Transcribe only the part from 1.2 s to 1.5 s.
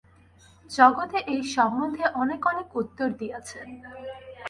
এই